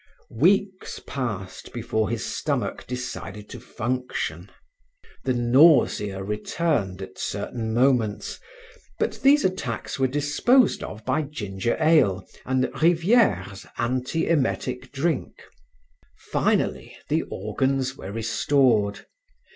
[0.31, 4.49] Weeks passed before his stomach decided to function.
[5.25, 8.39] The nausea returned at certain moments,
[8.97, 15.43] but these attacks were disposed of by ginger ale and Rivieres' antiemetic drink.
[16.17, 19.05] Finally the organs were restored.